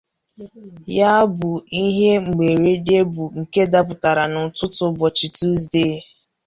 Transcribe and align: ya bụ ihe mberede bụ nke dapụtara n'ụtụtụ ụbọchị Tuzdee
ya 0.97 1.13
bụ 1.37 1.51
ihe 1.83 2.11
mberede 2.27 2.97
bụ 3.13 3.23
nke 3.39 3.61
dapụtara 3.71 4.23
n'ụtụtụ 4.31 4.83
ụbọchị 4.89 5.27
Tuzdee 5.35 5.95